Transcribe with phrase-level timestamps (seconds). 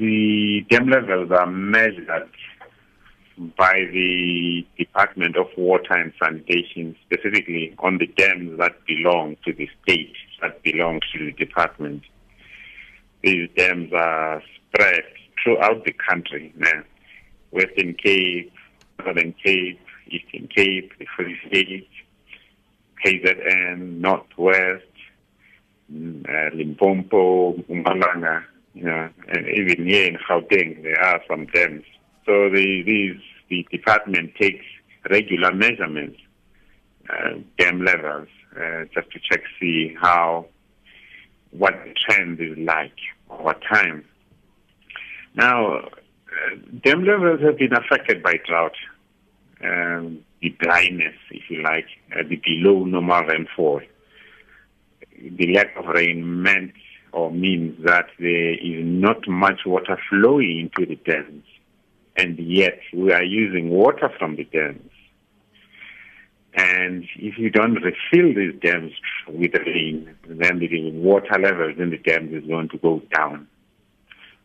[0.00, 2.30] The dam levels are measured
[3.58, 9.68] by the Department of Water and Sanitation, specifically on the dams that belong to the
[9.82, 12.02] state, that belong to the department.
[13.22, 14.42] These dams are
[14.72, 15.02] spread
[15.44, 16.82] throughout the country now.
[17.50, 18.54] Western Cape,
[19.04, 21.90] Southern Cape, Eastern Cape, the Free State,
[23.04, 24.82] KZN, Northwest,
[25.92, 28.44] mm, uh, Limpopo, Mpumalanga,
[28.74, 31.84] know, and even here in Gauteng, there are some dams.
[32.26, 34.64] So the, these, the department takes
[35.08, 36.18] regular measurements,
[37.08, 40.46] uh, dam levels, uh, just to check, see how,
[41.50, 42.96] what the trend is like
[43.28, 44.04] over time.
[45.34, 45.88] Now, uh,
[46.84, 48.76] dam levels have been affected by drought,
[49.64, 53.80] um, the dryness, if you like, uh, the below normal rainfall.
[55.18, 56.72] The lack of rain meant
[57.12, 61.44] or means that there is not much water flowing into the dams,
[62.16, 64.90] and yet we are using water from the dams.
[66.54, 68.92] And if you don't refill these dams
[69.28, 73.46] with rain, then the water levels in the dams is going to go down.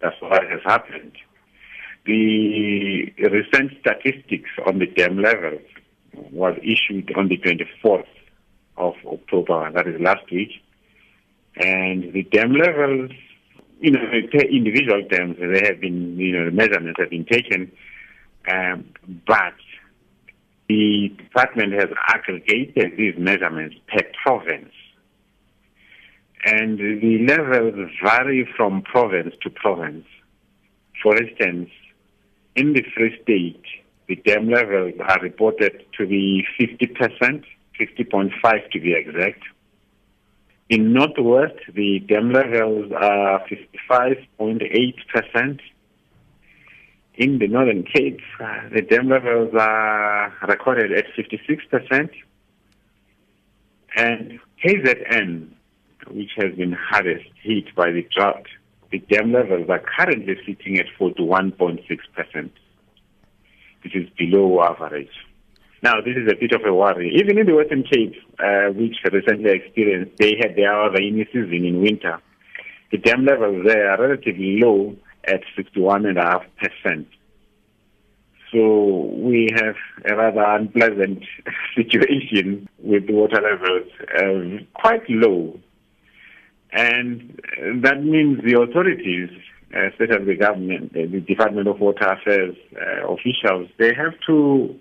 [0.00, 1.12] That's what has happened.
[2.04, 5.62] The recent statistics on the dam levels
[6.32, 8.04] was issued on the 24th
[8.76, 10.50] of October, that is last week.
[11.56, 13.10] And the dam levels,
[13.80, 14.00] you know,
[14.32, 17.70] per individual dams, they have been, you know, the measurements have been taken,
[18.50, 18.86] um,
[19.26, 19.54] but
[20.68, 24.72] the department has aggregated these measurements per province.
[26.44, 30.06] And the levels vary from province to province.
[31.02, 31.70] For instance,
[32.56, 33.62] in the Free State,
[34.08, 37.44] the dam levels are reported to be 50%,
[37.80, 39.42] 50.5 to be exact.
[40.72, 43.44] In Northwest, the dam levels are
[43.90, 45.60] 55.8%.
[47.16, 52.08] In the Northern Cape, uh, the dam levels are recorded at 56%.
[53.96, 55.48] And KZN,
[56.10, 58.46] which has been hardest hit by the drought,
[58.90, 62.50] the dam levels are currently sitting at 41.6%,
[63.84, 65.12] which is below average.
[65.82, 67.12] Now, this is a bit of a worry.
[67.16, 71.82] Even in the Western Cape, uh, which recently experienced, they had their rainy season in
[71.82, 72.20] winter.
[72.92, 74.94] The dam levels there are relatively low
[75.24, 77.06] at 61.5%.
[78.52, 79.76] So we have
[80.08, 81.24] a rather unpleasant
[81.76, 83.90] situation with water levels
[84.20, 85.58] um, quite low
[86.72, 87.38] and
[87.82, 89.28] that means the authorities,
[89.74, 94.74] especially the government, the Department of Water Affairs uh, officials, they have to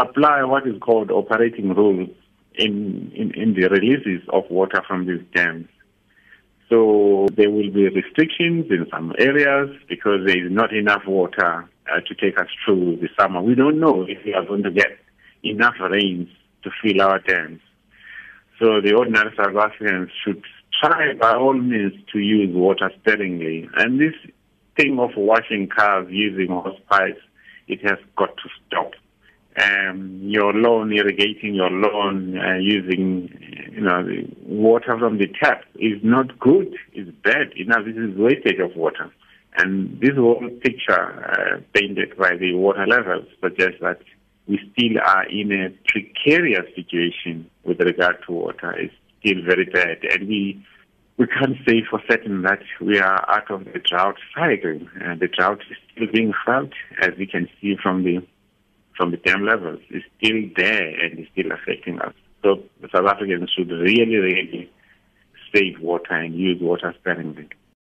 [0.00, 2.10] apply what is called operating rules
[2.54, 5.68] in, in, in the releases of water from these dams.
[6.68, 12.00] So there will be restrictions in some areas because there is not enough water uh,
[12.06, 13.42] to take us through the summer.
[13.42, 14.98] We don't know if we are going to get
[15.42, 16.28] enough rains
[16.62, 17.60] to fill our dams.
[18.60, 20.42] So the ordinary South Africans should
[20.80, 23.68] try by all means to use water sparingly.
[23.76, 24.14] And this
[24.76, 27.20] thing of washing cars using hose pipes,
[27.68, 28.92] it has got to stop.
[29.62, 33.28] Um, your lawn, irrigating your lawn uh, using,
[33.72, 34.06] you know,
[34.46, 36.74] water from the tap is not good.
[36.92, 37.52] It's bad.
[37.56, 39.12] You know, this is wastage of water.
[39.56, 44.00] And this whole picture uh, painted by the water levels suggests that
[44.46, 48.72] we still are in a precarious situation with regard to water.
[48.72, 50.64] It's still very bad, and we
[51.18, 54.80] we can't say for certain that we are out of the drought cycle.
[55.04, 56.70] Uh, the drought is still being felt,
[57.02, 58.22] as we can see from the
[59.00, 59.80] from the dam levels.
[59.88, 62.12] It's still there and it's still affecting us.
[62.42, 62.62] So
[62.94, 64.70] South Africans should really, really
[65.54, 67.48] save water and use water sparingly.